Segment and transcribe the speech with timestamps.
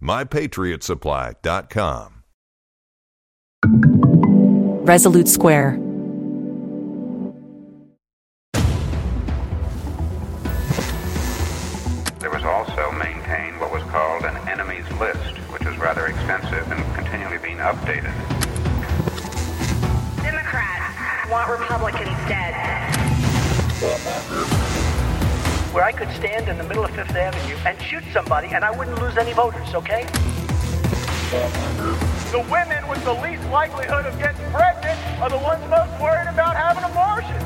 [0.00, 2.12] mypatriotsupply.com.
[4.86, 5.85] Resolute Square.
[26.16, 29.32] Stand in the middle of Fifth Avenue and shoot somebody and I wouldn't lose any
[29.32, 30.04] voters, okay?
[32.32, 36.56] The women with the least likelihood of getting pregnant are the ones most worried about
[36.56, 37.42] having abortions.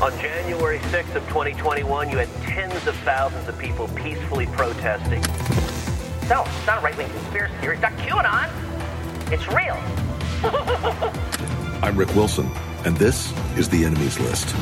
[0.00, 5.22] On January 6th of 2021, you had tens of thousands of people peacefully protesting.
[6.28, 7.74] No, it's not a right-wing conspiracy theory.
[7.74, 8.50] It's not QAnon.
[9.32, 9.78] It's real.
[11.82, 12.50] I'm Rick Wilson,
[12.84, 14.54] and this is the Enemies List.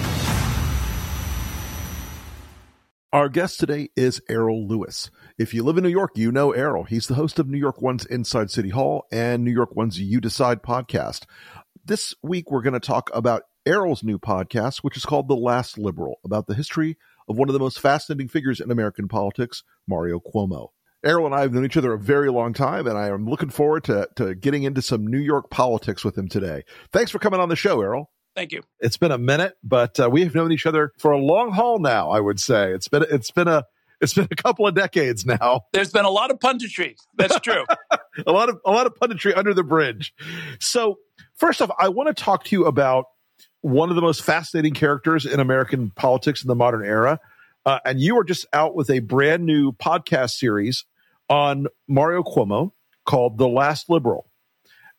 [3.13, 5.11] Our guest today is Errol Louis.
[5.37, 6.85] If you live in New York, you know Errol.
[6.85, 10.19] He's the host of New York One's Inside City Hall and New York One's You
[10.19, 11.25] Decide podcast.
[11.85, 15.77] This week, we're going to talk about Errol's new podcast, which is called The Last
[15.77, 16.97] Liberal, about the history
[17.29, 20.69] of one of the most fascinating figures in American politics, Mario Cuomo.
[21.05, 23.51] Errol and I have known each other a very long time, and I am looking
[23.51, 26.65] forward to, to getting into some New York politics with him today.
[26.95, 28.11] Thanks for coming on the show, Errol.
[28.35, 28.63] Thank you.
[28.81, 31.79] It's been a minute, but uh, we have known each other for a long haul
[31.79, 32.11] now.
[32.11, 33.65] I would say it's been it's been a
[34.01, 35.63] it's been a couple of decades now.
[35.73, 36.97] There's been a lot of punditry.
[37.17, 37.65] That's true.
[38.27, 40.15] a lot of a lot of punditry under the bridge.
[40.61, 40.99] So
[41.37, 43.07] first off, I want to talk to you about
[43.61, 47.21] one of the most fascinating characters in American politics in the modern era.
[47.65, 50.85] Uh, and you are just out with a brand new podcast series
[51.29, 52.73] on Mario Cuomo
[53.07, 54.27] called The Last Liberal.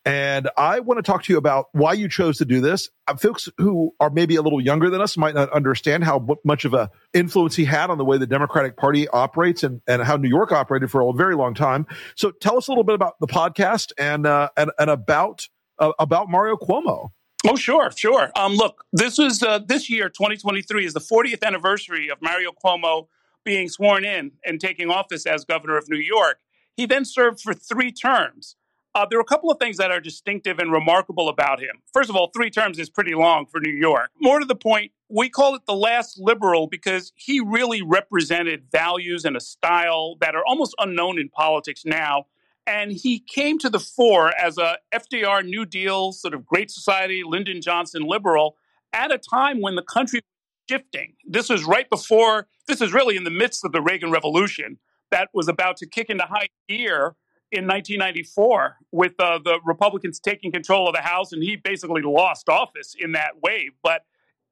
[0.06, 2.90] And I want to talk to you about why you chose to do this.
[3.08, 6.66] Uh, folks who are maybe a little younger than us might not understand how much
[6.66, 10.18] of a influence he had on the way the Democratic Party operates and, and how
[10.18, 11.88] New York operated for a very long time.
[12.16, 15.48] So tell us a little bit about the podcast and uh, and, and about
[15.80, 17.12] uh, about Mario Cuomo.
[17.46, 18.32] Oh, sure, sure.
[18.38, 23.08] Um, look, this is uh, this year, 2023, is the 40th anniversary of Mario Cuomo
[23.44, 26.40] being sworn in and taking office as governor of New York.
[26.78, 28.56] He then served for three terms.
[28.96, 31.82] Uh, there are a couple of things that are distinctive and remarkable about him.
[31.92, 34.12] First of all, three terms is pretty long for New York.
[34.22, 39.26] More to the point, we call it the last liberal because he really represented values
[39.26, 42.26] and a style that are almost unknown in politics now.
[42.68, 47.24] And he came to the fore as a FDR New Deal, sort of Great Society,
[47.26, 48.56] Lyndon Johnson liberal
[48.94, 51.16] at a time when the country was shifting.
[51.26, 54.78] This was right before, this is really in the midst of the Reagan Revolution
[55.12, 57.16] that was about to kick into high gear
[57.54, 62.50] in 1994 with uh, the Republicans taking control of the House, and he basically lost
[62.50, 63.72] office in that wave.
[63.84, 64.02] But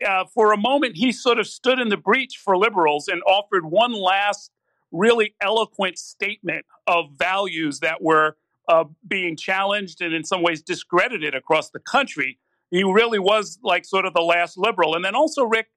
[0.08, 3.66] uh, for a moment, he sort of stood in the breach for liberals and offered
[3.66, 4.52] one last
[4.92, 11.34] really eloquent statement of values that were uh, being challenged and in some ways discredited
[11.34, 12.38] across the country.
[12.70, 14.96] He really was like sort of the last liberal.
[14.96, 15.68] And then also, Rick,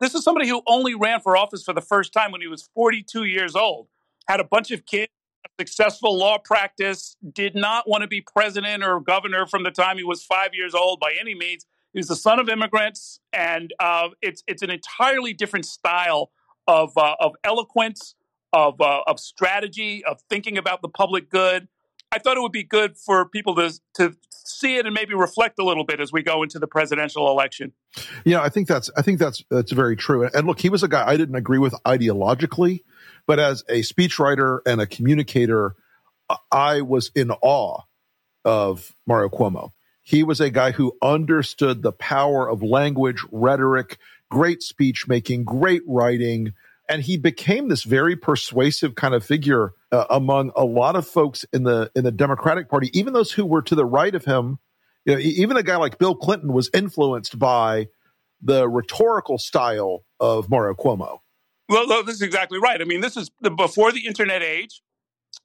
[0.00, 2.68] this is somebody who only ran for office for the first time when he was
[2.74, 3.88] 42 years old,
[4.26, 5.12] had a bunch of kids
[5.60, 10.04] successful law practice, did not want to be president or governor from the time he
[10.04, 11.66] was five years old by any means.
[11.92, 16.30] He was the son of immigrants, and uh, it's it's an entirely different style
[16.66, 18.14] of uh, of eloquence,
[18.54, 21.68] of uh, of strategy, of thinking about the public good.
[22.10, 25.58] I thought it would be good for people to to see it and maybe reflect
[25.58, 27.72] a little bit as we go into the presidential election.
[28.24, 30.28] Yeah, I think that's I think that's that's very true.
[30.32, 32.82] And look, he was a guy I didn't agree with ideologically,
[33.26, 35.74] but as a speechwriter and a communicator,
[36.50, 37.82] I was in awe
[38.44, 39.70] of Mario Cuomo.
[40.02, 43.98] He was a guy who understood the power of language, rhetoric,
[44.30, 46.54] great speech making, great writing,
[46.88, 51.44] and he became this very persuasive kind of figure uh, among a lot of folks
[51.52, 54.58] in the in the Democratic Party, even those who were to the right of him.
[55.04, 57.88] You know, even a guy like Bill Clinton was influenced by
[58.42, 61.20] the rhetorical style of Mario Cuomo.
[61.70, 62.80] Well, no, this is exactly right.
[62.80, 64.82] I mean, this is the, before the internet age.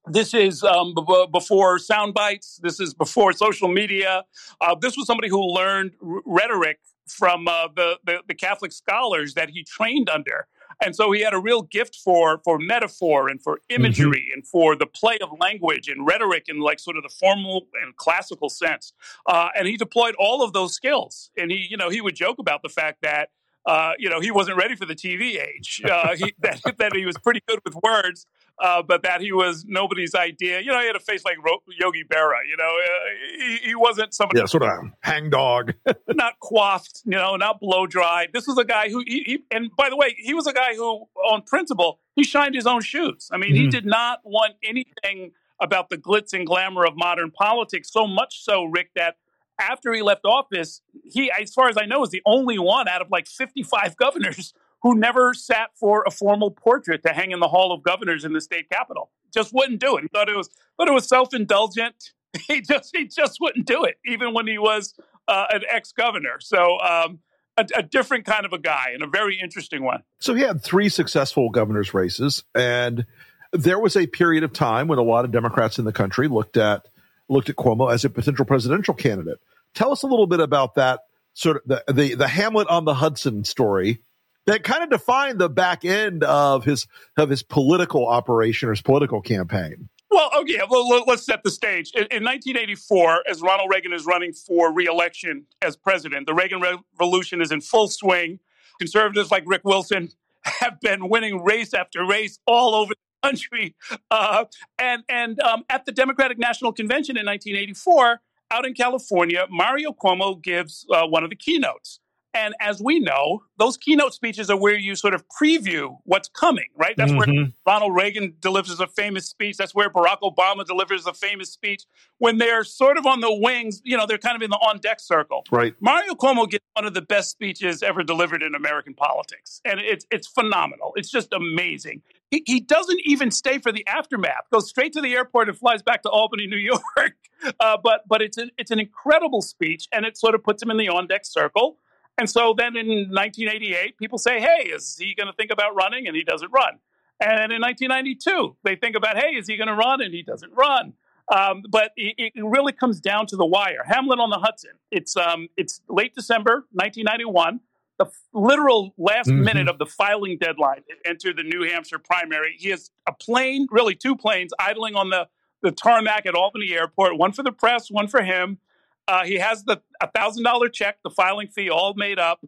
[0.08, 2.60] This is um, b- b- before sound bites.
[2.64, 4.24] This is before social media.
[4.60, 9.36] Uh, this was somebody who learned r- rhetoric from uh, the, the the Catholic scholars
[9.36, 10.48] that he trained under,
[10.84, 14.76] and so he had a real gift for for metaphor and for imagery and for
[14.76, 18.94] the play of language and rhetoric in like sort of the formal and classical sense.
[19.28, 21.30] Uh, and he deployed all of those skills.
[21.38, 23.30] And he, you know, he would joke about the fact that
[23.66, 25.82] uh, you know, he wasn't ready for the TV age.
[25.96, 28.28] Uh, he, that, that he was pretty good with words,
[28.62, 30.60] uh, but that he was nobody's idea.
[30.60, 32.40] You know, he had a face like Ro- Yogi Berra.
[32.50, 34.70] You know, uh, he, he wasn't somebody Yeah, sort of
[35.02, 35.74] hangdog.
[36.10, 37.02] not quaffed.
[37.06, 38.30] you know, not blow dried.
[38.34, 40.76] This was a guy who, he, he, and by the way, he was a guy
[40.76, 43.30] who, on principle, he shined his own shoes.
[43.32, 43.72] I mean, he Mhm.
[43.72, 45.32] did not want anything
[45.62, 47.90] about the glitz and glamour of modern politics.
[47.92, 49.16] So much so, Rick, that
[49.60, 53.02] after he left office, he, as far as I know, is the only one out
[53.02, 57.48] of like 55 governors who never sat for a formal portrait to hang in the
[57.48, 59.10] Hall of Governors in the state capitol.
[59.34, 60.04] Just wouldn't do it.
[60.04, 62.12] He thought it was, thought it was self-indulgent.
[62.48, 64.94] He just, he just wouldn't do it, even when he was
[65.26, 66.42] uh, an ex-governor.
[66.42, 67.20] So, um,
[67.58, 70.04] a, a different kind of a guy and a very interesting one.
[70.20, 73.06] So he had three successful governor's races, and
[73.54, 76.58] there was a period of time when a lot of Democrats in the country looked
[76.58, 76.88] at
[77.30, 79.40] looked at Cuomo as a potential presidential candidate.
[79.74, 81.02] Tell us a little bit about that
[81.34, 84.02] sort of the the, the Hamlet on the Hudson story
[84.46, 86.88] that kind of defined the back end of his
[87.18, 89.90] of his political operation or his political campaign.
[90.12, 91.92] Well, oh, okay, well, let- let's set the stage.
[91.94, 97.42] In, in 1984, as Ronald Reagan is running for reelection as president, the Reagan Revolution
[97.42, 98.40] is in full swing.
[98.80, 100.12] Conservatives like Rick Wilson
[100.42, 102.94] have been winning race after race all over
[103.26, 103.76] country.
[104.12, 104.46] Uh,
[104.80, 110.42] and and um, at the Democratic National Convention in 1984, out in California, Mario Cuomo
[110.42, 112.00] gives uh, one of the keynotes.
[112.36, 116.66] And as we know, those keynote speeches are where you sort of preview what's coming,
[116.76, 116.94] right?
[116.98, 117.54] That's where Mhm.
[117.66, 119.56] Ronald Reagan delivers a famous speech.
[119.56, 121.84] That's where Barack Obama delivers a famous speech.
[122.18, 124.80] When they're sort of on the wings, you know, they're kind of in the on
[124.80, 125.46] deck circle.
[125.50, 125.74] Right.
[125.80, 130.06] Mario Cuomo gets one of the best speeches ever delivered in American politics, and it's
[130.12, 130.92] it's phenomenal.
[130.98, 132.02] It's just amazing.
[132.32, 135.82] He, he doesn't even stay for the aftermath; goes straight to the airport and flies
[135.82, 136.82] back to Albany, New York.
[137.60, 140.72] Uh, but but it's an it's an incredible speech, and it sort of puts him
[140.72, 141.78] in the on deck circle.
[142.18, 146.08] And so then in 1988, people say, "Hey, is he going to think about running?"
[146.08, 146.80] And he doesn't run.
[147.20, 150.54] And in 1992, they think about, "Hey, is he going to run?" And he doesn't
[150.54, 150.94] run.
[151.36, 153.84] Um, but it, it really comes down to the wire.
[153.86, 154.72] Hamlet on the Hudson.
[154.92, 157.60] It's um, it's late December 1991.
[157.98, 159.44] The f- literal last Mhm.
[159.44, 162.56] minute of the filing deadline to enter the New Hampshire primary.
[162.60, 165.28] He has a plane, really two planes, idling on the
[165.62, 167.18] the tarmac at Albany Airport.
[167.18, 168.60] One for the press, one for him.
[169.08, 169.82] Uh, he has the
[170.16, 172.40] thousand dollar check, the filing fee, all made up.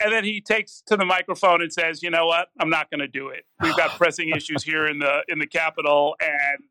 [0.00, 2.48] And then he takes to the microphone and says, "You know what?
[2.60, 3.44] I'm not going to do it.
[3.60, 6.64] We've got pressing issues here in the in the Capitol, and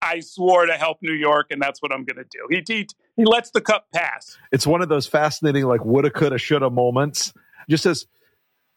[0.00, 2.88] I swore to help New York, and that's what I'm going to do." He, he
[3.16, 4.38] he lets the cup pass.
[4.52, 7.32] It's one of those fascinating, like woulda, coulda, shoulda moments.
[7.68, 8.06] Just as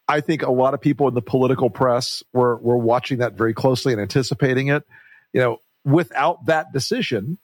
[0.07, 3.53] I think a lot of people in the political press were were watching that very
[3.53, 4.83] closely and anticipating it.
[5.33, 7.37] You know, without that decision,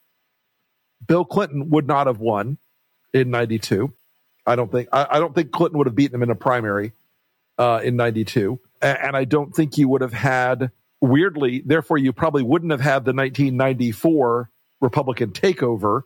[1.07, 2.57] Bill Clinton would not have won
[3.14, 3.94] in '92.
[4.45, 4.90] I don't think.
[4.92, 6.94] I, I don't think Clinton would have beaten him in a primary
[7.57, 10.71] uh, in '92, and I don't think you would have had.
[11.02, 14.50] Weirdly, therefore, you probably wouldn't have had the 1994
[14.81, 16.04] Republican takeover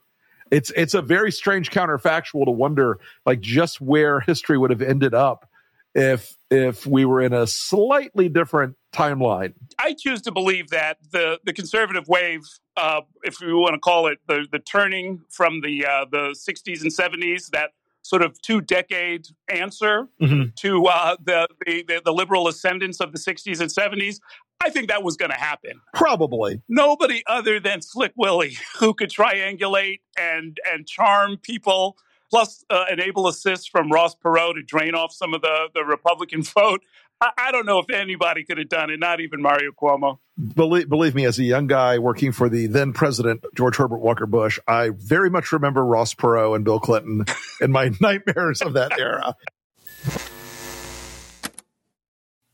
[0.53, 5.15] it's it's a very strange counterfactual to wonder like just where history would have ended
[5.15, 5.50] up
[5.96, 9.53] if if we were in a slightly different timeline.
[9.79, 12.41] I choose to believe that the the conservative wave,
[12.77, 16.81] uh, if you want to call it the the turning from the uh, the 60s
[16.81, 17.72] and 70s, that
[18.03, 20.53] sort of two decade answer Mhm.
[20.57, 24.19] to uh, the, the the the liberal ascendance of the 60s and 70s.
[24.63, 25.81] I think that was going to happen.
[25.93, 26.62] Probably.
[26.69, 31.98] Nobody other than Slick Willie who could triangulate and and charm people,
[32.34, 36.42] plus uh, enable assists from Ross Perot to drain off some of the the Republican
[36.56, 36.82] vote.
[37.22, 40.18] I, I don't know if anybody could have done it, not even Mario Cuomo.
[40.56, 44.25] Believe, believe me, as a young guy working for the then president George Herbert Walker
[44.25, 47.25] Bush, I very much remember Ross Perot and Bill Clinton
[47.62, 49.36] and my nightmares of that era.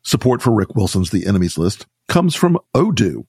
[0.04, 3.28] Support for Rick Wilson's The Enemies List comes from Odoo.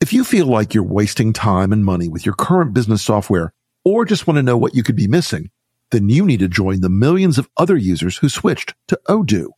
[0.00, 3.52] If you feel like you're wasting time and money with your current business software
[3.84, 5.50] or just want to know what you could be missing,
[5.90, 9.48] then you need to join the millions of other users who switched to Odoo.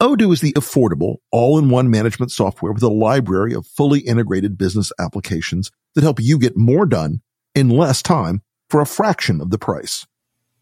[0.00, 5.70] Odoo is the affordable, all-in-one management software with a library of fully integrated business applications
[5.94, 7.22] that help you get more done
[7.54, 10.06] in less time for a fraction of the price.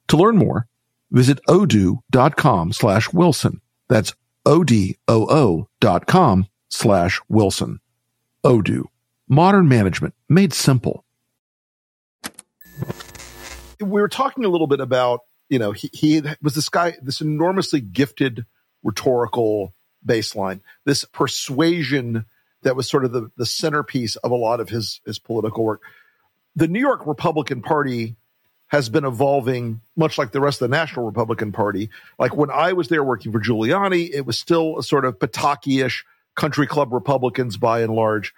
[0.08, 0.68] To learn more,
[1.10, 3.60] visit odoo.com slash Wilson.
[3.88, 4.14] That's
[4.46, 7.80] O-D-O-O dot com slash Wilson.
[8.44, 8.84] Odoo.
[9.28, 11.03] Modern management made simple.
[13.80, 17.20] We were talking a little bit about, you know, he, he was this guy, this
[17.20, 18.46] enormously gifted
[18.82, 19.74] rhetorical
[20.06, 22.26] baseline, this persuasion
[22.62, 25.82] that was sort of the, the centerpiece of a lot of his, his political work.
[26.56, 28.16] The New York Republican Party
[28.68, 31.90] has been evolving much like the rest of the National Republican Party.
[32.18, 36.04] Like when I was there working for Giuliani, it was still a sort of Pataki-ish
[36.34, 38.34] country club Republicans by and large.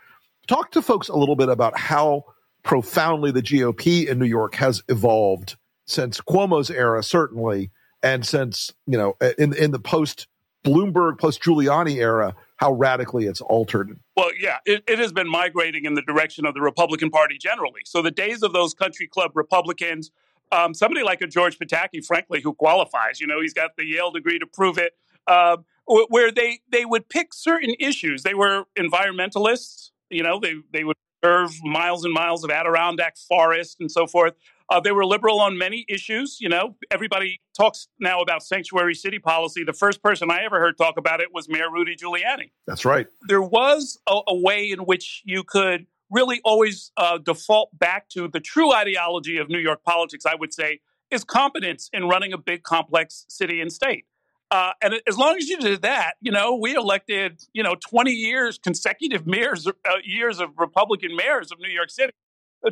[0.47, 2.27] Talk to folks a little bit about how
[2.67, 5.57] profoundly the GOP in New York has evolved
[5.87, 7.71] since Cuomo's era, certainly,
[8.03, 10.27] and since, you know, in, in the post
[10.65, 13.97] Bloomberg, post Giuliani era, how radically it's altered.
[14.17, 17.83] Well, yeah, it, it, has been migrating in the direction of the Republican Party generally.
[17.85, 20.11] So the days of those country club Republicans,
[20.51, 24.11] um, somebody like a George Pataki, frankly, who qualifies, you know, he's got the Yale
[24.11, 24.95] degree to prove it,
[25.29, 28.25] uh, where they, they would pick certain issues.
[28.25, 33.77] They were environmentalists, you know, they, they would preserve miles and miles of Adirondack forest
[33.81, 34.35] and so forth.
[34.69, 36.39] Uh, they were liberal on many issues.
[36.41, 39.63] You know, everybody talks now about sanctuary city policy.
[39.63, 42.51] The first person I ever heard talk about it was Mayor Rudy Giuliani.
[42.67, 43.07] That's right.
[43.29, 48.29] There was a, a way in which you could really always uh, default back to
[48.29, 50.81] the true ideology of New York politics, I would say,
[51.11, 54.05] is competence in running a big, complex city and state.
[54.51, 58.13] Uh, and as long as you did that, you know, we elected, you know, 20
[58.13, 59.73] years, consecutive mayors, uh,
[60.05, 62.13] years of Republican mayors of New York City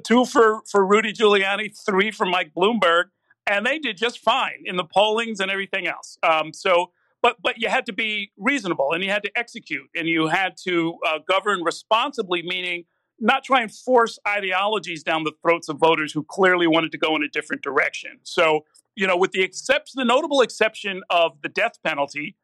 [0.03, 3.05] two for, for Rudy Giuliani, three for Mike Bloomberg,
[3.47, 6.19] and they did just fine in the pollings and everything else.
[6.23, 6.91] Um, so,
[7.23, 10.57] but but you had to be reasonable and you had to execute and you had
[10.65, 12.85] to uh, govern responsibly, meaning
[13.21, 17.15] not try and force ideologies down the throats of voters who clearly wanted to go
[17.17, 18.19] in a different direction.
[18.25, 18.65] So,
[18.97, 22.37] you know, with the exception, the notable exception of the death penalty,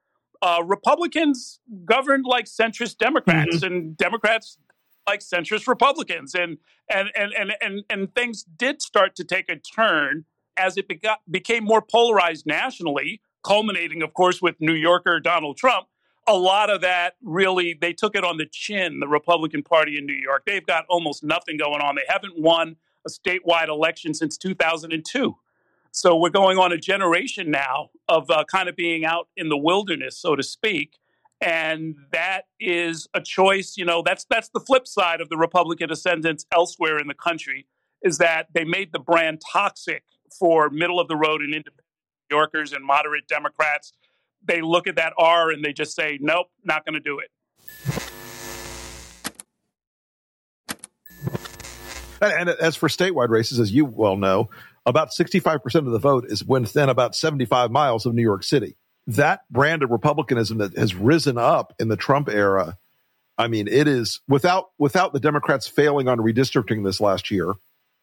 [0.42, 3.72] uh, Republicans governed like centrist Democrats, mm-hmm.
[3.72, 4.58] and Democrats
[5.06, 9.56] like centrist Republicans, and and and and and, and things did start to take a
[9.56, 10.24] turn
[10.56, 15.86] as it begot, became more polarized nationally, culminating, of course, with New Yorker Donald Trump.
[16.26, 19.00] A lot of that really they took it on the chin.
[19.00, 21.96] The Republican Party in New York, they've got almost nothing going on.
[21.96, 22.76] They haven't won
[23.06, 25.36] a statewide election since 2002.
[25.92, 29.56] So we're going on a generation now of uh, kind of being out in the
[29.58, 30.98] wilderness, so to speak
[31.40, 35.90] and that is a choice you know that's that's the flip side of the republican
[35.90, 37.66] ascendance elsewhere in the country
[38.02, 40.04] is that they made the brand toxic
[40.38, 41.86] for middle of the road and independent
[42.30, 43.92] New yorkers and moderate democrats.
[44.44, 47.30] They look at that r and they just say nope not going to do it.
[52.22, 54.50] And as for statewide races as you well know
[54.86, 59.40] about 65% of the vote is within about 75 miles of new york city that
[59.50, 62.76] brand of republicanism that has risen up in the Trump era.
[63.38, 67.54] I mean, it is without without the Democrats failing on redistricting this last year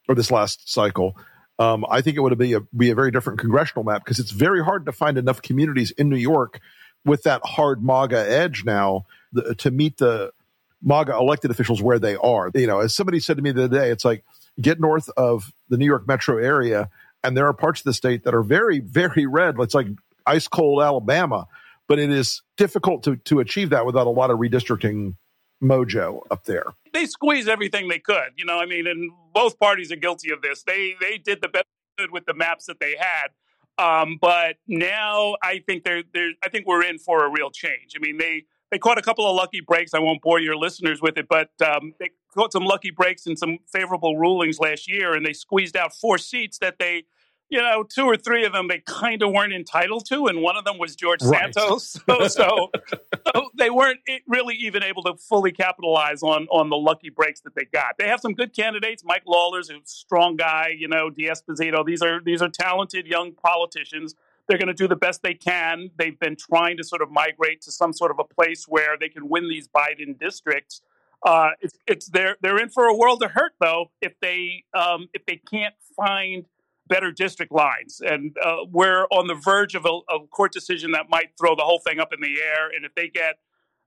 [0.10, 1.16] or this last cycle.
[1.60, 4.32] Um, I think it would be a be a very different congressional map because it's
[4.32, 6.60] very hard to find enough communities in New York
[7.06, 10.32] with that hard MAGA edge now the, to meet the
[10.82, 12.52] MAGA elected officials where they are.
[12.54, 14.24] You know, as somebody said to me the other day, it's like
[14.60, 16.90] get north of the New York metro area,
[17.24, 19.56] and there are parts of the state that are very, very red.
[19.60, 19.88] It's like
[20.26, 21.48] ice cold Alabama,
[21.88, 25.16] but it is difficult to, to achieve that without a lot of redistricting
[25.62, 26.66] mojo up there.
[26.94, 28.60] They squeezed everything they could, you know.
[28.60, 30.64] I mean, and both parties are guilty of this.
[30.64, 31.66] They they did the best
[31.98, 33.30] they could with the maps that they had,
[33.78, 37.94] um, but now I think they're, they're I think we're in for a real change.
[37.96, 39.94] I mean, they they caught a couple of lucky breaks.
[39.94, 43.38] I won't bore your listeners with it, but um, they caught some lucky breaks and
[43.38, 47.04] some favorable rulings last year, and they squeezed out four seats that they
[47.50, 50.58] you know, two or three of them they kind of weren't entitled to, and one
[50.58, 51.54] of them was George right.
[51.54, 51.98] Santos.
[52.08, 52.70] So, so,
[53.34, 57.56] so, they weren't really even able to fully capitalize on on the lucky breaks that
[57.56, 57.98] they got.
[57.98, 59.04] They have some good candidates.
[59.06, 60.74] Mike Lawler's a strong guy.
[60.78, 61.86] You know, D'Esposito.
[61.86, 64.16] These are these are talented young politicians.
[64.48, 65.92] They're going to do the best they can.
[65.98, 69.10] They've been trying to sort of migrate to some sort of a place where they
[69.10, 70.82] can win these Biden districts.
[71.26, 75.08] Uh, it's, it's they're they're in for a world of hurt though if they um,
[75.14, 76.46] if they can't find
[76.88, 78.02] better district lines.
[78.06, 81.64] And uh, we're on the verge of a, a, court decision that might throw the
[81.64, 82.70] whole thing up in the air.
[82.74, 83.40] And if they get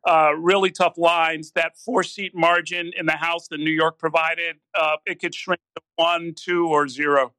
[0.07, 4.57] uh, really tough lines, that four seat margin in the House that New York provided,
[4.75, 7.33] uh, it could shrink to one, two, or zero.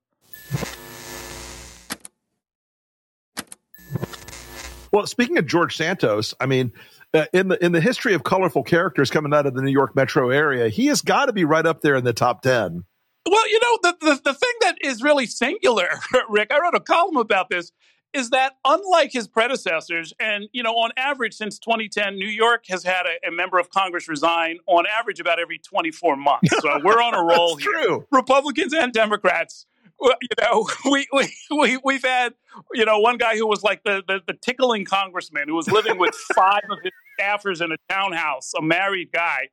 [4.92, 6.74] Well, speaking of George Santos, I mean,
[7.14, 9.96] uh, in the in the history of colorful characters coming out of the New York
[9.96, 12.86] metro area, he has got to be right up there in the top ten.
[13.30, 15.88] Well, you know, the, the, the thing that is really singular,
[16.30, 17.72] Rick, I wrote a column about this,
[18.14, 22.84] is that unlike his predecessors, and, you know, on average since 2010, New York has
[22.84, 26.50] had a, a member of Congress resign on average about every 24 months.
[26.60, 27.72] So we're on a roll here.
[27.72, 28.08] True.
[28.12, 29.66] Republicans and Democrats.
[30.02, 32.34] You know, we, we, we, we've had,
[32.74, 36.00] you know, one guy who was like the, the, the tickling congressman who was living
[36.00, 36.92] with five of his
[37.22, 39.50] staffers in a townhouse, a married guy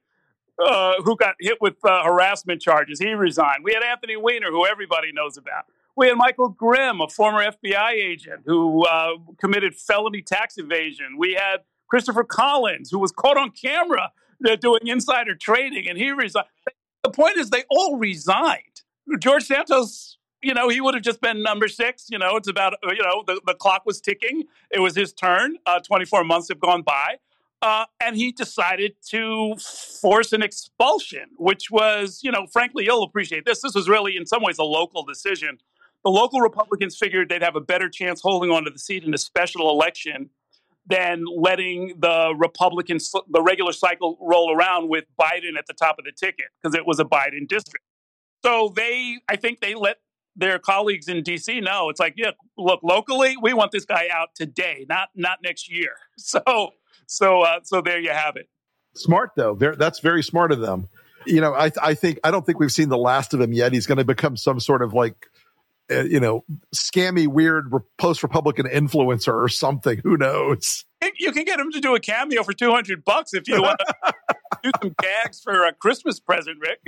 [0.65, 2.99] uh, who got hit with uh, harassment charges.
[2.99, 3.65] He resigned.
[3.65, 5.65] We had Anthony Weiner, who everybody knows about.
[5.97, 11.17] We had Michael Grimm, a former FBI agent who uh, committed felony tax evasion.
[11.19, 14.13] We had Christopher Collins, who was caught on camera
[14.49, 16.47] uh, doing insider trading, and he resigned.
[17.03, 18.83] The point is, they all resigned.
[19.19, 22.07] George Santos, you know, he would have just been number six.
[22.11, 24.45] You know, it's about, uh, you know, the, the clock was ticking.
[24.71, 25.57] It was his turn.
[25.67, 27.17] Uh, 24 months have gone by.
[27.61, 29.57] Uh, and he decided to
[30.01, 33.63] force an expulsion, which was, you know, frankly, you'll appreciate this.
[33.63, 35.59] This was really, in some ways, a local decision.
[36.05, 39.13] The local Republicans figured they'd have a better chance holding on to the seat in
[39.13, 40.31] a special election
[40.87, 46.05] than letting the Republicans, the regular cycle roll around with Biden at the top of
[46.05, 47.85] the ticket because it was a Biden district.
[48.45, 49.97] So they, I think they let
[50.37, 54.29] their colleagues in DC know it's like, yeah, look, locally, we want this guy out
[54.35, 55.91] today, not not next year.
[56.19, 56.73] So
[57.09, 58.49] so uh, so there you have it.
[58.95, 59.55] Smart though.
[59.55, 60.89] They're, that's very smart of them.
[61.27, 63.73] You know, I I think I don't think we've seen the last of him yet.
[63.73, 65.27] He's going to become some sort of like
[65.91, 69.99] uh, you know, scammy, weird post Republican influencer or something.
[70.05, 70.85] Who knows?
[71.19, 74.15] You can get him to do a cameo for 200 bucks if you want to
[74.63, 76.81] do some gags for a Christmas present, Rick.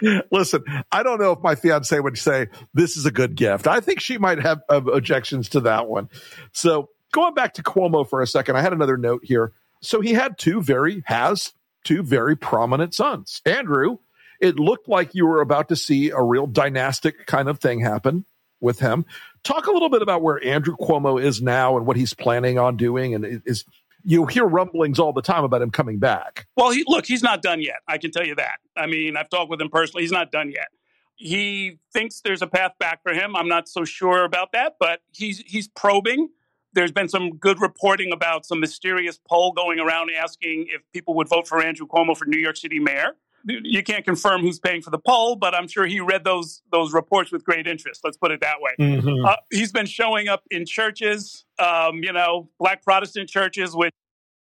[0.30, 0.62] Listen,
[0.92, 3.66] I don't know if my fiance would say this is a good gift.
[3.66, 6.08] I think she might have, have objections to that one.
[6.52, 9.54] So going back to Cuomo for a second, I had another note here.
[9.80, 13.40] So he had two very, has two very prominent sons.
[13.46, 13.96] Andrew,
[14.38, 18.26] it looked like you were about to see a real dynastic kind of thing happen
[18.60, 19.06] with him.
[19.44, 22.76] Talk a little bit about where Andrew Cuomo is now and what he's planning on
[22.76, 23.14] doing.
[23.14, 23.64] And is
[24.04, 26.46] you hear rumblings all the time about him coming back.
[26.54, 27.76] Well, he, look, he's not done yet.
[27.88, 28.58] I can tell you that.
[28.76, 30.02] I mean, I've talked with him personally.
[30.02, 30.68] He's not done yet.
[31.16, 33.34] He thinks there's a path back for him.
[33.34, 36.28] I'm not so sure about that, but he's he's probing.
[36.76, 41.28] There's been some good reporting about some mysterious poll going around asking if people would
[41.28, 44.90] vote for Andrew Cuomo for New York City mayor you can't confirm who's paying for
[44.90, 48.00] the poll, but I'm sure he read those those reports with great interest.
[48.02, 48.72] Let's put it that way.
[48.80, 49.24] Mm-hmm.
[49.24, 53.92] Uh, he's been showing up in churches, um, you know, black Protestant churches, which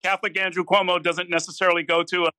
[0.04, 2.30] Catholic Andrew Cuomo doesn't necessarily go to.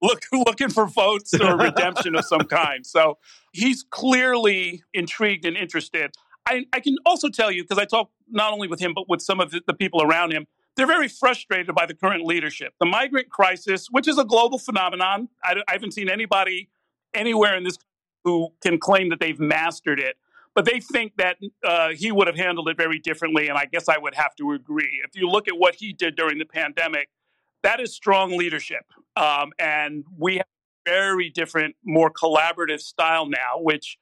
[0.00, 2.86] Look, looking for votes or redemption of some kind.
[2.86, 3.18] So
[3.52, 6.14] he's clearly intrigued and interested.
[6.46, 9.22] I, I can also tell you, because I talk not only with him, but with
[9.22, 12.74] some of the, the people around him, they're very frustrated by the current leadership.
[12.80, 16.68] The migrant crisis, which is a global phenomenon, I, I haven't seen anybody
[17.14, 17.78] anywhere in this
[18.24, 20.16] who can claim that they've mastered it.
[20.54, 23.88] But they think that uh, he would have handled it very differently, and I guess
[23.88, 25.02] I would have to agree.
[25.04, 27.08] If you look at what he did during the pandemic,
[27.64, 28.84] that is strong leadership,
[29.16, 30.46] um, and we have
[30.86, 33.58] a very different, more collaborative style now.
[33.58, 33.98] Which,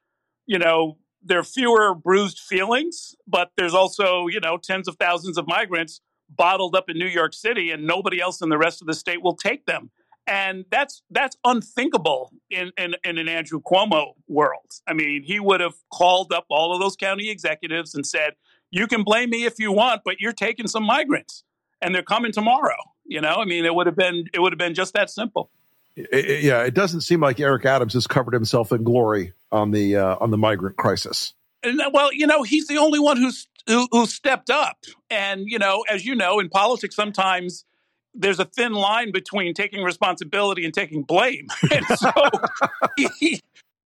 [0.47, 5.39] you know, there are fewer bruised feelings, but there's also you know tens of thousands
[5.39, 6.01] of migrants
[6.37, 9.23] bottled up in New York City and nobody else in the rest of the state
[9.23, 9.91] will take them.
[10.27, 14.71] And that's that's unthinkable in, in, in an Andrew Cuomo world.
[14.87, 18.35] I mean, he would have called up all of those county executives and said,
[18.71, 21.43] You can blame me if you want, but you're taking some migrants
[21.81, 22.77] and they're coming tomorrow.
[23.05, 25.51] You know, I mean, it would have been it would have been just that simple.
[25.97, 30.17] Yeah, it doesn't seem like Eric Adams has covered himself in glory on the uh,
[30.21, 31.35] on the migrant crisis.
[31.63, 34.79] And, well, you know, he's the only one who's who, who stepped up.
[35.11, 37.65] And you know, as you know, in politics, sometimes
[38.15, 41.47] there's a thin line between taking responsibility and taking blame.
[41.71, 42.13] And so
[42.97, 43.41] he,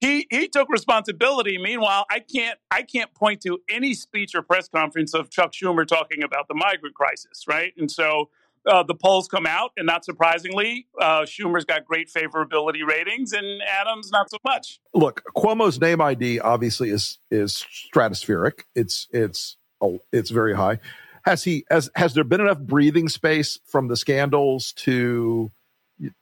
[0.01, 1.57] he he took responsibility.
[1.57, 5.85] Meanwhile, I can't I can't point to any speech or press conference of Chuck Schumer
[5.85, 7.73] talking about the migrant crisis, right?
[7.77, 8.29] And so
[8.65, 13.61] uh, the polls come out, and not surprisingly, uh, Schumer's got great favorability ratings, and
[13.61, 14.79] Adams not so much.
[14.93, 18.63] Look, Cuomo's name ID obviously is is stratospheric.
[18.75, 20.79] It's it's oh, it's very high.
[21.23, 25.51] Has he has has there been enough breathing space from the scandals to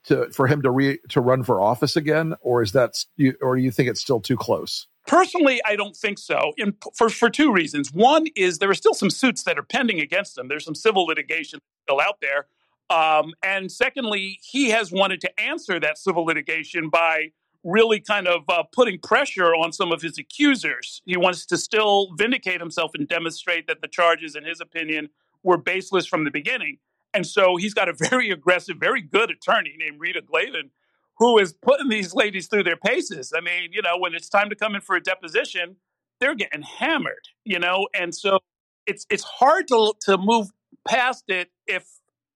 [0.04, 2.94] to for him to re, to run for office again, or is that
[3.40, 4.86] or do you think it's still too close?
[5.08, 6.52] Personally, I don't think so.
[6.58, 7.92] In, for for two reasons.
[7.92, 10.48] One is there are still some suits that are pending against him.
[10.48, 12.46] There's some civil litigation still out there.
[12.90, 17.32] Um, and secondly, he has wanted to answer that civil litigation by
[17.64, 21.02] really kind of uh, putting pressure on some of his accusers.
[21.06, 25.08] He wants to still vindicate himself and demonstrate that the charges, in his opinion,
[25.42, 26.78] were baseless from the beginning.
[27.14, 30.70] And so he's got a very aggressive, very good attorney named Rita Glavin,
[31.18, 33.32] who is putting these ladies through their paces.
[33.36, 35.76] I mean, you know, when it's time to come in for a deposition,
[36.20, 38.38] they're getting hammered, you know, and so
[38.86, 40.48] it's it's hard to to move
[40.86, 41.86] past it if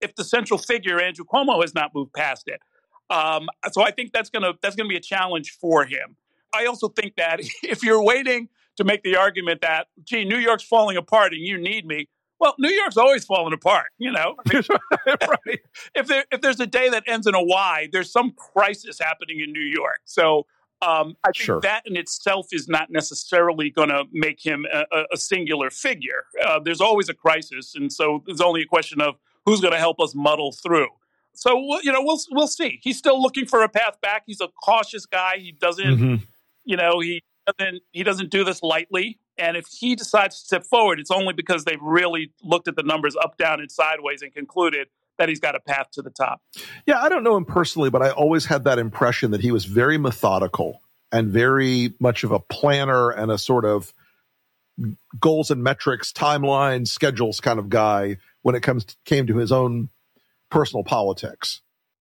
[0.00, 2.60] if the central figure Andrew Cuomo has not moved past it.
[3.10, 6.16] Um, so I think that's gonna that's gonna be a challenge for him.
[6.52, 10.64] I also think that if you're waiting to make the argument that, gee, New York's
[10.64, 12.08] falling apart and you need me,
[12.42, 14.34] well, New York's always falling apart, you know.
[14.52, 15.60] right.
[15.94, 19.38] if there if there's a day that ends in a Y, there's some crisis happening
[19.38, 20.00] in New York.
[20.06, 20.46] So
[20.82, 21.60] um, I think sure.
[21.60, 26.24] that in itself is not necessarily going to make him a, a singular figure.
[26.44, 29.14] Uh, there's always a crisis, and so there's only a question of
[29.46, 30.88] who's going to help us muddle through.
[31.34, 32.80] So you know, we'll we'll see.
[32.82, 34.24] He's still looking for a path back.
[34.26, 35.36] He's a cautious guy.
[35.38, 36.24] He doesn't, mm-hmm.
[36.64, 39.20] you know, he doesn't he doesn't do this lightly.
[39.38, 42.82] And if he decides to step forward, it's only because they've really looked at the
[42.82, 46.40] numbers up, down, and sideways and concluded that he's got a path to the top.
[46.86, 49.64] Yeah, I don't know him personally, but I always had that impression that he was
[49.64, 53.92] very methodical and very much of a planner and a sort of
[55.20, 59.52] goals and metrics, timelines, schedules kind of guy when it comes to, came to his
[59.52, 59.90] own
[60.50, 61.60] personal politics.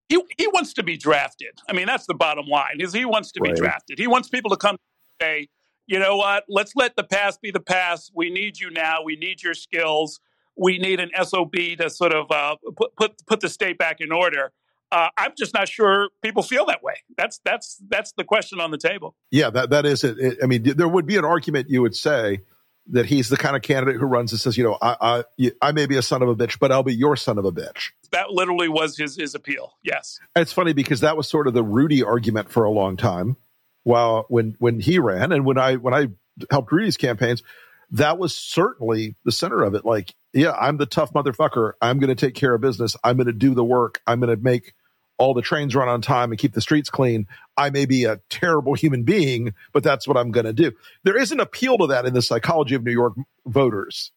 [0.09, 1.59] He he wants to be drafted.
[1.69, 2.79] I mean, that's the bottom line.
[2.79, 3.53] Is he wants to right.
[3.53, 3.99] be drafted.
[3.99, 4.77] He wants people to come
[5.21, 5.47] say,
[5.91, 6.45] you know what?
[6.47, 8.13] Let's let the past be the past.
[8.15, 9.04] We need you now.
[9.04, 10.21] We need your skills.
[10.56, 14.10] We need an SOB to sort of uh, put, put put the state back in
[14.10, 14.54] order.
[14.89, 16.93] Uh, I'm just not sure people feel that way.
[17.17, 19.15] That's that's that's the question on the table.
[19.32, 20.17] Yeah, that that is it.
[20.17, 22.39] it I mean, there would be an argument you would say
[22.88, 25.71] that he's the kind of candidate who runs and says, you know, I, I, I
[25.73, 27.91] may be a son of a bitch, but I'll be your son of a bitch.
[28.12, 29.73] That literally was his his appeal.
[29.84, 32.95] Yes, and it's funny because that was sort of the Rudy argument for a long
[32.95, 33.36] time.
[33.83, 36.07] While when when he ran and when I when I
[36.49, 37.43] helped Rudy's campaigns,
[37.91, 39.85] that was certainly the center of it.
[39.85, 41.73] Like, yeah, I'm the tough motherfucker.
[41.81, 42.95] I'm going to take care of business.
[43.03, 44.01] I'm going to do the work.
[44.07, 44.73] I'm going to make
[45.17, 47.27] all the trains run on time and keep the streets clean.
[47.55, 50.71] I may be a terrible human being, but that's what I'm going to do.
[51.03, 53.13] There is an appeal to that in the psychology of New York
[53.45, 54.11] voters.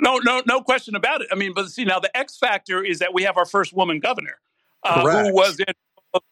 [0.00, 1.28] No, no, no question about it.
[1.30, 4.00] I mean, but see, now the X factor is that we have our first woman
[4.00, 4.38] governor,
[4.84, 5.74] uh, who was in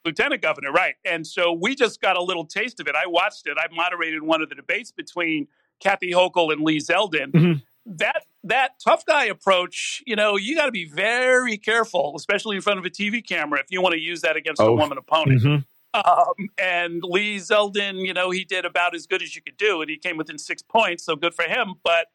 [0.04, 0.94] lieutenant governor, right?
[1.04, 2.94] And so we just got a little taste of it.
[2.94, 3.56] I watched it.
[3.58, 5.48] I moderated one of the debates between
[5.80, 7.32] Kathy Hochul and Lee Zeldin.
[7.32, 7.52] Mm-hmm
[7.86, 12.62] that that tough guy approach, you know, you got to be very careful, especially in
[12.62, 14.68] front of a TV camera, if you want to use that against oh.
[14.68, 15.42] a woman opponent.
[15.42, 15.62] Mm-hmm.
[15.94, 19.80] Um, and Lee Zeldin, you know, he did about as good as you could do,
[19.80, 21.74] and he came within six points, so good for him.
[21.82, 22.08] But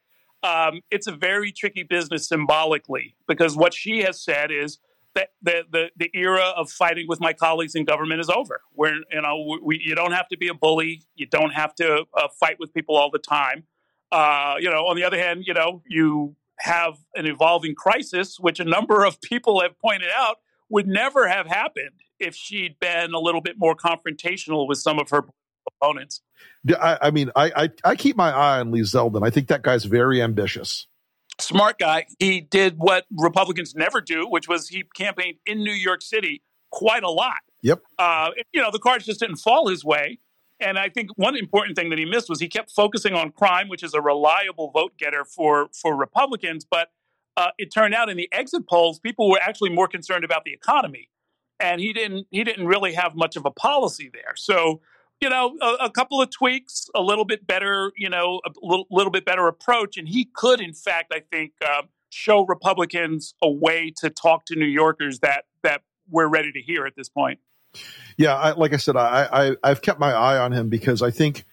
[0.43, 4.79] um, it's a very tricky business symbolically because what she has said is
[5.15, 8.61] the, the, the era of fighting with my colleagues in government is over.
[8.73, 12.05] Where you know we, you don't have to be a bully, you don't have to
[12.15, 13.63] uh, fight with people all the time.
[14.11, 18.59] Uh, you know, on the other hand, you know, you have an evolving crisis, which
[18.59, 20.37] a number of people have pointed out
[20.69, 25.09] would never have happened if she'd been a little bit more confrontational with some of
[25.09, 25.23] her
[25.81, 26.21] opponents.
[26.69, 29.25] I, I mean, I, I, I keep my eye on Lee Zeldin.
[29.25, 30.87] I think that guy's very ambitious.
[31.41, 32.05] Smart guy.
[32.19, 37.03] He did what Republicans never do, which was he campaigned in New York City quite
[37.03, 37.37] a lot.
[37.61, 37.81] Yep.
[37.97, 40.19] Uh, you know, the cards just didn't fall his way.
[40.59, 43.67] And I think one important thing that he missed was he kept focusing on crime,
[43.67, 46.65] which is a reliable vote getter for for Republicans.
[46.69, 46.89] But
[47.35, 50.53] uh, it turned out in the exit polls, people were actually more concerned about the
[50.53, 51.09] economy,
[51.59, 54.35] and he didn't he didn't really have much of a policy there.
[54.35, 54.81] So
[55.21, 58.87] you know, a, a couple of tweaks, a little bit better, you know, a little,
[58.89, 63.49] little bit better approach, and he could, in fact, I think, uh, show Republicans a
[63.49, 67.39] way to talk to New Yorkers that that we're ready to hear at this point.
[68.17, 71.11] Yeah, I, like I said, I, I have kept my eye on him because I
[71.11, 71.45] think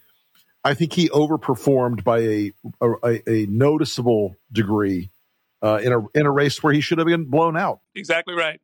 [0.65, 5.11] I think he overperformed by a a, a noticeable degree
[5.63, 7.81] uh, in a in a race where he should have been blown out.
[7.95, 8.61] Exactly right.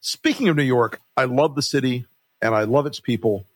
[0.00, 2.06] Speaking of New York, I love the city
[2.40, 3.46] and I love its people,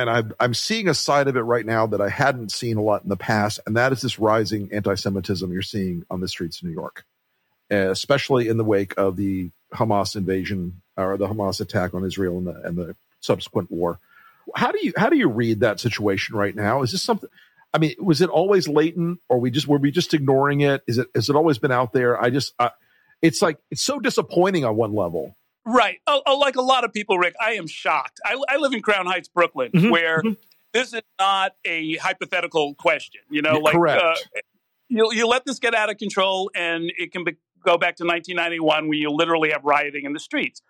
[0.00, 2.82] and I'm I'm seeing a side of it right now that I hadn't seen a
[2.82, 6.58] lot in the past, and that is this rising anti-Semitism you're seeing on the streets
[6.58, 7.04] of New York,
[7.70, 12.46] especially in the wake of the Hamas invasion or the Hamas attack on Israel and
[12.46, 13.98] the and the subsequent war.
[14.54, 16.82] How do you how do you read that situation right now?
[16.82, 17.30] Is this something?
[17.74, 20.82] I mean, was it always latent, or we just were we just ignoring it?
[20.86, 22.20] Is it has it always been out there?
[22.20, 22.70] I just, uh,
[23.22, 25.36] it's like it's so disappointing on one level.
[25.68, 27.34] Right, uh, uh, like a lot of people, Rick.
[27.40, 28.20] I am shocked.
[28.24, 29.90] I, I live in Crown Heights, Brooklyn, mm-hmm.
[29.90, 30.34] where mm-hmm.
[30.72, 33.22] this is not a hypothetical question.
[33.28, 34.14] You know, like uh,
[34.88, 37.32] you you let this get out of control, and it can be,
[37.64, 40.62] go back to 1991, where you literally have rioting in the streets.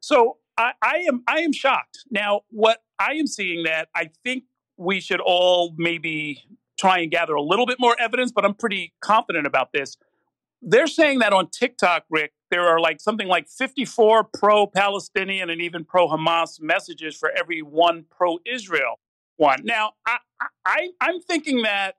[0.00, 2.04] So I, I am I am shocked.
[2.10, 4.44] Now, what I am seeing that I think
[4.76, 6.42] we should all maybe
[6.76, 9.96] try and gather a little bit more evidence, but I'm pretty confident about this.
[10.62, 15.60] they're saying that on TikTok, Rick, there are like something like 54 pro Palestinian and
[15.60, 18.98] even pro Hamas messages for every one pro Israel
[19.36, 19.60] one.
[19.64, 20.18] Now, I,
[20.66, 21.94] I, I'm thinking that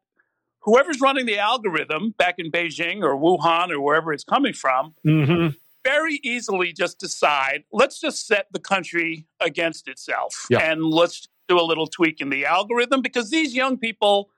[0.59, 5.55] whoever's running the algorithm back in Beijing or Wuhan or wherever it's coming from, Mm-hmm.
[5.83, 10.59] very easily just decide let's just set the country against itself Yeah.
[10.59, 14.29] and let's do a little tweak in the algorithm because these young people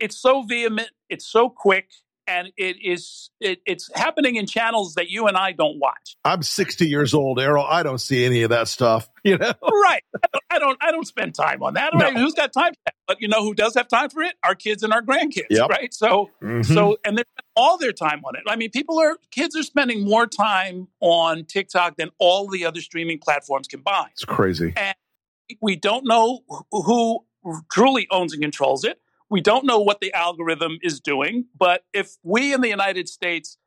[0.00, 1.90] it's so vehement it's so quick
[2.26, 6.42] and it is it, it's happening in channels that you and i don't watch I'm
[6.42, 7.64] 60 years old, Errol.
[7.64, 9.08] I don't see any of that stuff.
[9.26, 10.04] You know, right
[10.50, 11.98] i don't i don't spend time on that No.
[12.00, 12.16] right?
[12.16, 14.54] who's got time for that but you know who does have time for it our
[14.54, 15.68] kids and our grandkids Yep.
[15.68, 16.64] right so Mhm.
[16.64, 18.42] So, and they spend all their time on it.
[18.46, 22.80] I mean, people are, kids are spending more time on TikTok than all the other
[22.80, 24.10] streaming platforms combined.
[24.12, 24.72] it's crazy.
[24.76, 24.94] And
[25.60, 27.24] we don't know who
[27.72, 29.00] truly owns and controls it.
[29.28, 31.46] We don't know what the algorithm is doing.
[31.58, 33.58] But if we in the United States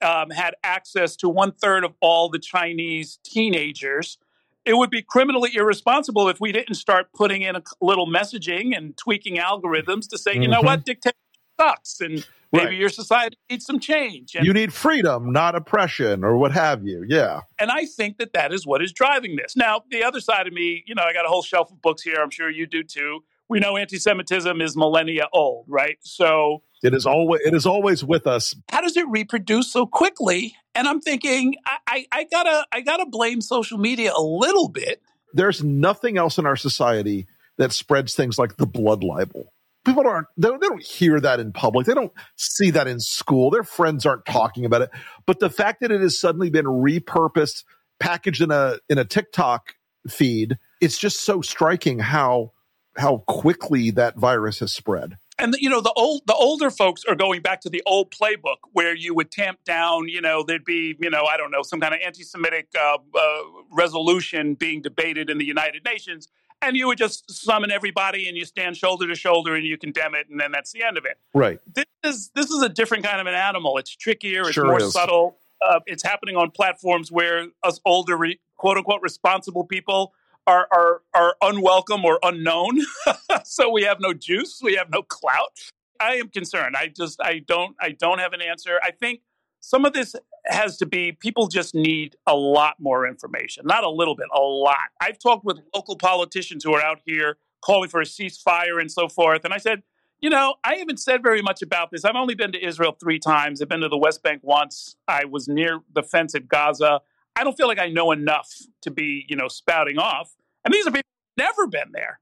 [0.00, 4.18] um, had access to one third of all the Chinese teenagers,
[4.64, 8.96] it would be criminally irresponsible if we didn't start putting in a little messaging and
[8.96, 10.64] tweaking algorithms to say, you know Mhm.
[10.66, 11.16] what, dictatorship
[11.58, 12.74] sucks, and maybe Right.
[12.78, 14.36] your society needs some change.
[14.36, 17.04] And, You need freedom, not oppression, or what have you.
[17.08, 17.40] Yeah.
[17.58, 19.56] and I think that that is what is driving this.
[19.56, 22.02] Now, the other side of me, you know, I got a whole shelf of books
[22.02, 22.16] here.
[22.22, 23.24] I'm sure you do too.
[23.48, 25.96] We know anti-Semitism is millennia old, right?
[26.00, 28.54] So It is always it is always with us.
[28.70, 30.54] how does it reproduce so quickly?
[30.74, 35.02] And I'm thinking, I, I, I gotta, I gotta blame social media a little bit.
[35.32, 39.52] There's nothing else in our society that spreads things like the blood libel.
[39.84, 41.86] People aren't they don't, they don't hear that in public.
[41.86, 43.50] They don't see that in school.
[43.50, 44.90] Their friends aren't talking about it.
[45.26, 47.64] But the fact that it has suddenly been repurposed,
[47.98, 49.74] packaged in a in a TikTok
[50.08, 52.52] feed, it's just so striking how
[52.98, 55.16] how quickly that virus has spread.
[55.38, 58.56] And you know, the old, the older folks are going back to the old playbook
[58.72, 60.08] where you would tamp down.
[60.08, 63.42] You know, there'd be, you know, I don't know, some kind of anti-Semitic uh, uh,
[63.70, 66.26] resolution being debated in the United Nations,
[66.60, 70.16] and you would just summon everybody and you stand shoulder to shoulder and you condemn
[70.16, 71.18] it, and then that's the end of it.
[71.32, 71.60] Right.
[71.72, 73.78] This is this is a different kind of an animal.
[73.78, 74.42] It's trickier.
[74.42, 74.92] It's Sure more is.
[74.92, 75.36] subtle.
[75.62, 80.14] Uh, it's happening on platforms where us older, re, quote unquote, responsible people
[80.48, 82.80] are are are unwelcome or unknown.
[83.44, 84.60] so we have no juice.
[84.62, 85.52] We have no clout.
[86.00, 86.74] I am concerned.
[86.76, 88.80] I just I don't I don't have an answer.
[88.82, 89.20] I think
[89.60, 90.14] some of this
[90.46, 93.64] has to be people just need a lot more information.
[93.66, 94.88] Not a little bit, a lot.
[95.00, 99.08] I've talked with local politicians who are out here calling for a ceasefire and so
[99.08, 99.44] forth.
[99.44, 99.82] And I said,
[100.20, 102.04] you know, I haven't said very much about this.
[102.04, 103.60] I've only been to Israel three times.
[103.60, 104.96] I've been to the West Bank once.
[105.06, 107.00] I was near the fence at Gaza.
[107.36, 110.34] I don't feel like I know enough to be, you know, spouting off.
[110.64, 112.20] And these are people who've never been there.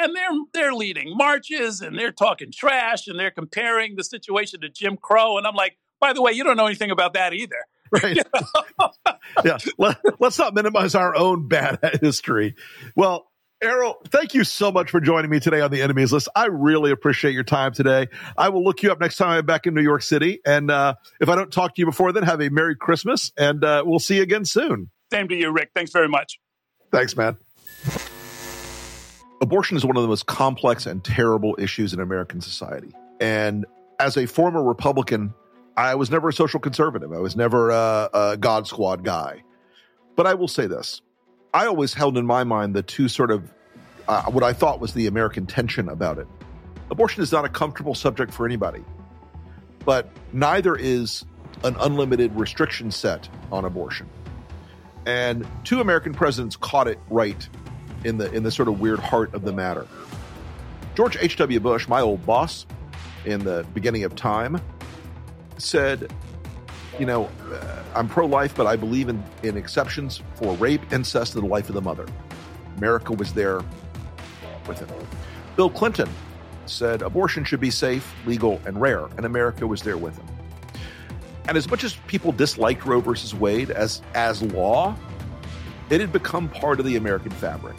[0.00, 4.68] And they're they're leading marches and they're talking trash and they're comparing the situation to
[4.68, 5.38] Jim Crow.
[5.38, 7.56] And I'm like, by the way, you don't know anything about that either.
[7.90, 8.18] Right.
[9.46, 9.56] yeah.
[9.78, 12.54] Let, us not minimize our own bad history.
[12.94, 13.30] Well,
[13.62, 16.28] Errol, thank you so much for joining me today on the enemies list.
[16.36, 18.08] I really appreciate your time today.
[18.36, 20.40] I will look you up next time I'm back in New York City.
[20.44, 23.64] And uh, if I don't talk to you before then, have a Merry Christmas and
[23.64, 24.90] uh, we'll see you again soon.
[25.10, 25.70] Same to you, Rick.
[25.74, 26.38] Thanks very much.
[26.92, 27.38] Thanks, man.
[29.40, 32.92] Abortion is one of the most complex and terrible issues in American society.
[33.20, 33.66] And
[33.98, 35.32] as a former Republican,
[35.76, 37.12] I was never a social conservative.
[37.12, 39.42] I was never a, a God Squad guy.
[40.16, 41.00] But I will say this
[41.54, 43.52] I always held in my mind the two sort of
[44.08, 46.26] uh, what I thought was the American tension about it.
[46.90, 48.82] Abortion is not a comfortable subject for anybody,
[49.84, 51.24] but neither is
[51.64, 54.08] an unlimited restriction set on abortion.
[55.06, 57.48] And two American presidents caught it right
[58.04, 59.86] in the in the sort of weird heart of the matter.
[60.94, 61.60] George H.W.
[61.60, 62.66] Bush, my old boss
[63.24, 64.60] in the beginning of time,
[65.56, 66.12] said,
[66.98, 71.34] you know, uh, I'm pro life, but I believe in, in exceptions for rape, incest,
[71.34, 72.06] and the life of the mother.
[72.78, 73.60] America was there
[74.66, 74.88] with him.
[75.56, 76.08] Bill Clinton
[76.66, 80.26] said abortion should be safe, legal, and rare, and America was there with him.
[81.48, 84.94] And as much as people disliked Roe versus Wade as, as law,
[85.90, 87.76] it had become part of the American fabric.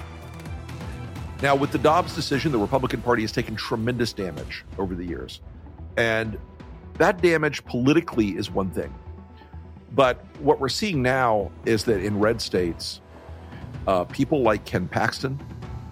[1.41, 5.39] Now, with the Dobbs decision, the Republican Party has taken tremendous damage over the years.
[5.95, 6.37] And
[6.95, 8.93] that damage politically is one thing.
[9.93, 13.01] But what we're seeing now is that in red states,
[13.87, 15.39] uh, people like Ken Paxton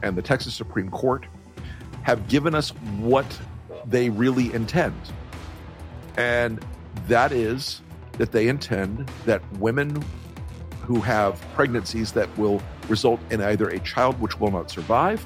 [0.03, 1.25] and the Texas Supreme Court
[2.03, 3.25] have given us what
[3.85, 4.95] they really intend.
[6.17, 6.63] And
[7.07, 7.81] that is
[8.13, 10.03] that they intend that women
[10.87, 15.23] who have pregnancies that will result in either a child which will not survive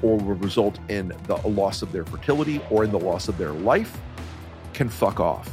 [0.00, 3.52] or will result in the loss of their fertility or in the loss of their
[3.52, 4.00] life
[4.72, 5.50] can fuck off.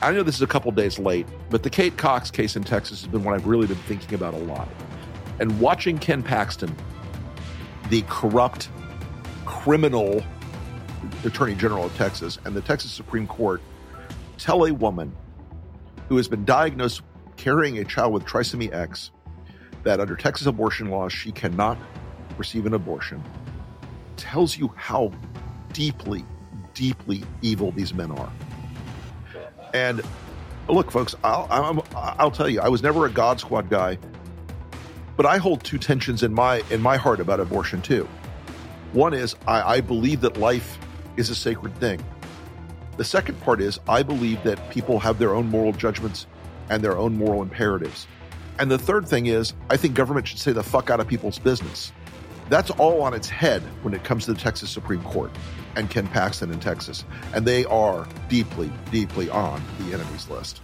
[0.00, 3.00] I know this is a couple days late, but the Kate Cox case in Texas
[3.00, 4.68] has been what I've really been thinking about a lot.
[5.40, 6.72] And watching Ken Paxton,
[7.90, 8.68] the corrupt,
[9.46, 10.22] criminal
[11.24, 13.60] Attorney General of Texas, and the Texas Supreme Court
[14.38, 15.12] tell a woman
[16.08, 17.02] who has been diagnosed
[17.36, 19.10] carrying a child with trisomy X
[19.82, 21.78] that under Texas abortion laws she cannot
[22.38, 23.22] receive an abortion
[24.16, 25.12] tells you how
[25.72, 26.24] deeply,
[26.72, 28.32] deeply evil these men are.
[29.72, 30.02] And
[30.68, 33.98] look, folks, I'll, I'm, I'll tell you, I was never a God Squad guy,
[35.16, 38.08] but I hold two tensions in my in my heart about abortion too.
[38.92, 40.78] One is I, I believe that life
[41.16, 42.04] is a sacred thing.
[42.96, 46.26] The second part is I believe that people have their own moral judgments
[46.70, 48.06] and their own moral imperatives.
[48.58, 51.38] And the third thing is I think government should say the fuck out of people's
[51.38, 51.92] business.
[52.50, 55.30] That's all on its head when it comes to the Texas Supreme Court
[55.76, 57.04] and Ken Paxton in Texas.
[57.32, 60.60] And they are deeply, deeply on the enemies list.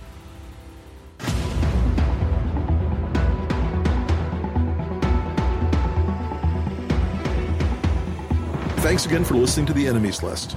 [8.80, 10.56] Thanks again for listening to the enemies list.